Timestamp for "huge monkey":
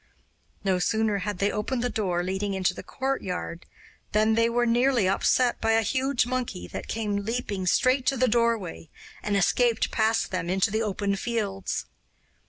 5.83-6.65